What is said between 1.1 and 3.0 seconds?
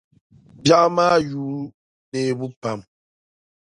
yuugi neebu pam.